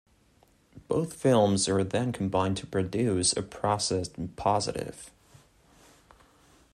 [0.87, 5.11] Both films are then combined to produce a processed positive.